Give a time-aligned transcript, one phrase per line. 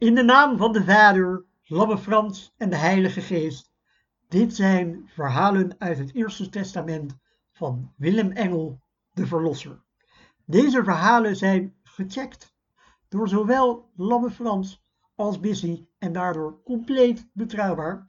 [0.00, 3.72] In de naam van de Vader, Labbe Frans en de Heilige Geest.
[4.28, 7.16] Dit zijn verhalen uit het Eerste Testament
[7.52, 8.80] van Willem Engel,
[9.12, 9.82] de Verlosser.
[10.44, 12.54] Deze verhalen zijn gecheckt
[13.08, 14.84] door zowel Labbe Frans
[15.14, 18.06] als Bissy en daardoor compleet betrouwbaar.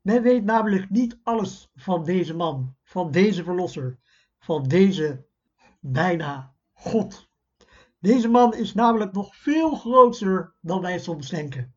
[0.00, 3.98] Men weet namelijk niet alles van deze man, van deze verlosser,
[4.38, 5.26] van deze
[5.80, 7.29] bijna God.
[8.00, 11.74] Deze man is namelijk nog veel groter dan wij soms denken.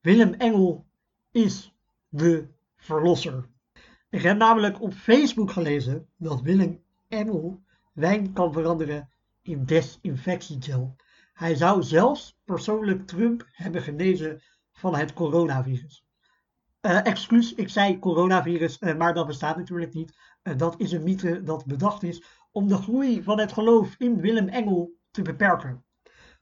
[0.00, 0.86] Willem Engel
[1.30, 1.74] is
[2.08, 3.48] de verlosser.
[4.10, 7.62] Ik heb namelijk op Facebook gelezen dat Willem Engel
[7.92, 9.08] wijn kan veranderen
[9.42, 10.96] in desinfectiegel.
[11.32, 14.42] Hij zou zelfs persoonlijk Trump hebben genezen
[14.72, 16.04] van het coronavirus.
[16.80, 20.16] Uh, excuus, ik zei coronavirus, uh, maar dat bestaat natuurlijk niet.
[20.42, 24.20] Uh, dat is een mythe dat bedacht is om de groei van het geloof in
[24.20, 25.84] Willem Engel te beperken.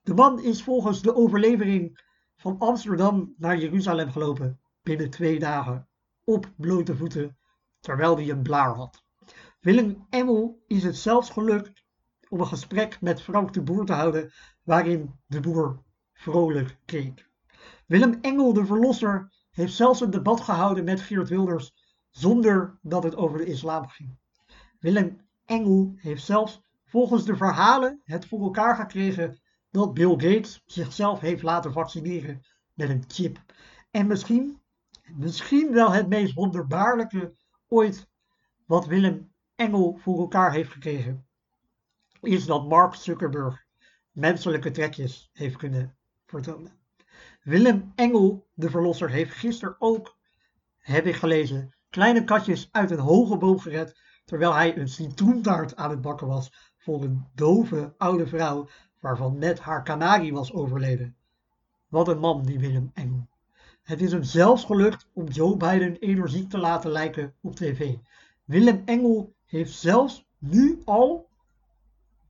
[0.03, 2.01] De man is volgens de overlevering
[2.37, 5.89] van Amsterdam naar Jeruzalem gelopen binnen twee dagen
[6.25, 7.39] op blote voeten
[7.81, 9.05] terwijl hij een blaar had.
[9.61, 11.85] Willem Engel is het zelfs gelukt
[12.29, 17.29] om een gesprek met Frank de Boer te houden waarin de boer vrolijk keek.
[17.87, 21.73] Willem Engel, de verlosser, heeft zelfs een debat gehouden met Geert Wilders
[22.11, 24.19] zonder dat het over de islam ging.
[24.79, 31.21] Willem Engel heeft zelfs volgens de verhalen het voor elkaar gekregen dat Bill Gates zichzelf
[31.21, 32.41] heeft laten vaccineren
[32.75, 33.39] met een chip.
[33.91, 34.61] En misschien,
[35.17, 37.35] misschien wel het meest wonderbaarlijke
[37.69, 38.09] ooit
[38.67, 41.27] wat Willem Engel voor elkaar heeft gekregen,
[42.21, 43.65] is dat Mark Zuckerberg
[44.11, 45.97] menselijke trekjes heeft kunnen
[46.27, 46.73] vertonen.
[47.43, 50.17] Willem Engel, de verlosser, heeft gisteren ook,
[50.79, 55.91] heb ik gelezen, kleine katjes uit een hoge boom gered, terwijl hij een citroentaart aan
[55.91, 58.69] het bakken was voor een dove oude vrouw
[59.01, 61.17] waarvan net haar kanarie was overleden.
[61.89, 63.29] Wat een man, die Willem Engel.
[63.83, 67.95] Het is hem zelfs gelukt om Joe Biden energiek te laten lijken op tv.
[68.45, 71.29] Willem Engel heeft zelfs nu al,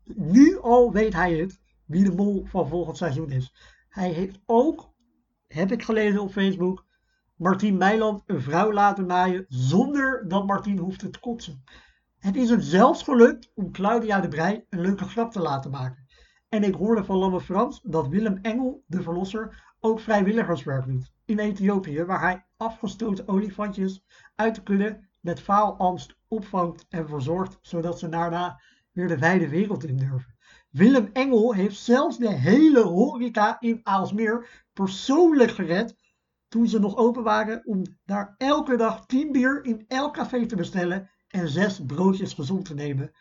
[0.05, 3.55] nu al weet hij het, wie de mol van volgend seizoen is.
[3.89, 4.93] Hij heeft ook,
[5.47, 6.85] heb ik gelezen op Facebook,
[7.35, 11.65] Martien Meiland een vrouw laten naaien zonder dat Martien hoefde te kotsen.
[12.21, 16.07] Het is hem zelfs gelukt om Claudia de Brij een leuke grap te laten maken.
[16.49, 21.13] En ik hoorde van Lamme Frans dat Willem Engel, de verlosser, ook vrijwilligerswerk doet.
[21.25, 24.05] In Ethiopië, waar hij afgestoten olifantjes
[24.35, 28.61] uit de kudde met faalangst opvangt en verzorgt, zodat ze daarna
[28.93, 30.37] weer de wijde wereld in durven.
[30.71, 35.97] Willem Engel heeft zelfs de hele horeca in Aalsmeer persoonlijk gered
[36.49, 40.57] toen ze nog open waren om daar elke dag 10 bier in elk café te
[40.57, 43.13] bestellen en zes broodjes gezond te nemen.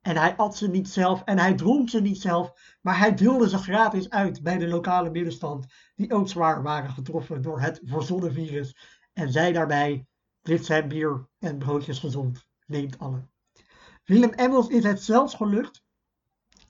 [0.00, 3.48] En hij at ze niet zelf en hij dronk ze niet zelf, maar hij deelde
[3.48, 8.32] ze gratis uit bij de lokale middenstand, die ook zwaar waren getroffen door het verzonnen
[8.32, 8.76] virus.
[9.12, 10.06] En zei daarbij:
[10.42, 13.26] Dit zijn bier en broodjes gezond, neemt alle.
[14.04, 15.82] Willem Emmels is het zelfs gelukt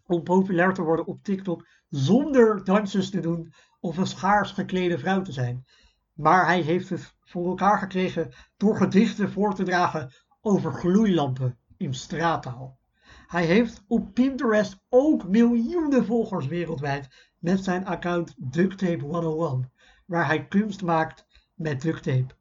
[0.07, 5.23] om populair te worden op TikTok zonder dansjes te doen of een schaars geklede vrouw
[5.23, 5.65] te zijn.
[6.13, 10.13] Maar hij heeft het voor elkaar gekregen door gedichten voor te dragen
[10.45, 12.79] over gloeilampen in straattaal.
[13.27, 19.73] Hij heeft op Pinterest ook miljoenen volgers wereldwijd met zijn account Ducktape 101,
[20.07, 22.35] waar hij kunst maakt met ducttape.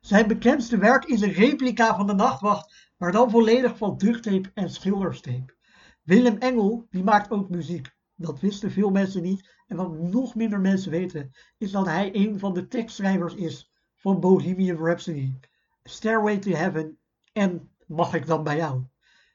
[0.00, 4.70] Zijn bekendste werk is een replica van de nachtwacht, maar dan volledig van ducttape en
[4.70, 5.54] schilderstape.
[6.02, 7.92] Willem Engel die maakt ook muziek.
[8.14, 9.52] Dat wisten veel mensen niet.
[9.66, 14.20] En wat nog minder mensen weten, is dat hij een van de tekstschrijvers is van
[14.20, 15.34] Bohemian Rhapsody,
[15.82, 16.98] Stairway to Heaven
[17.34, 18.82] en Mag ik dan bij jou?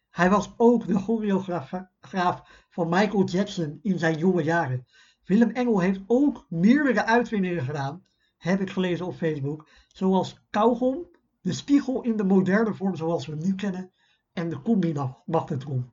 [0.09, 4.85] Hij was ook de choreograaf van Michael Jackson in zijn jonge jaren.
[5.25, 8.05] Willem Engel heeft ook meerdere uitvindingen gedaan,
[8.38, 11.07] heb ik gelezen op Facebook, zoals kauwgom,
[11.41, 13.91] de spiegel in de moderne vorm zoals we hem nu kennen
[14.33, 15.91] en de combi-magnetron.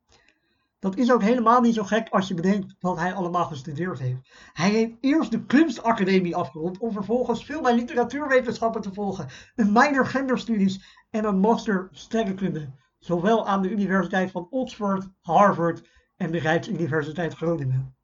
[0.79, 4.31] Dat is ook helemaal niet zo gek als je bedenkt wat hij allemaal gestudeerd heeft.
[4.53, 10.07] Hij heeft eerst de kunstacademie afgerond om vervolgens film- en literatuurwetenschappen te volgen, een minor
[10.07, 17.35] genderstudies en een master sterrenkunde, zowel aan de Universiteit van Oxford, Harvard en de Rijksuniversiteit
[17.35, 17.97] Groningen.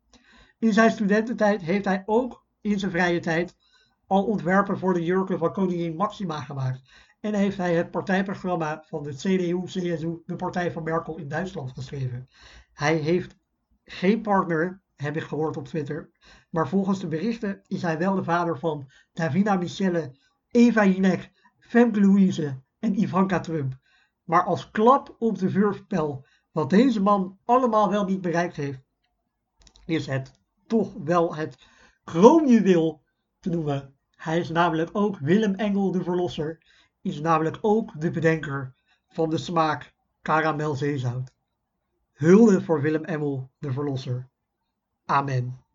[0.58, 3.56] In zijn studententijd heeft hij ook in zijn vrije tijd
[4.06, 6.82] al ontwerpen voor de jurken van koningin Maxima gemaakt.
[7.20, 12.28] En heeft hij het partijprogramma van de CDU-CSU, de partij van Merkel in Duitsland, geschreven.
[12.72, 13.36] Hij heeft
[13.84, 16.10] geen partner, heb ik gehoord op Twitter.
[16.50, 20.16] Maar volgens de berichten is hij wel de vader van Davina Michelle,
[20.48, 23.78] Eva Jinek, Femke Louise en Ivanka Trump.
[24.24, 28.82] Maar als klap op de vuurpijl, wat deze man allemaal wel niet bereikt heeft,
[29.86, 31.66] is het toch wel het
[32.04, 33.02] kroonjuweel
[33.40, 33.94] te noemen.
[34.16, 36.58] Hij is namelijk ook Willem Engel de Verlosser,
[37.00, 38.74] is namelijk ook de bedenker
[39.08, 41.32] van de smaak karamelzeezout.
[42.22, 44.28] Hulde voor Willem Engel de Verlosser.
[45.04, 45.62] Amen.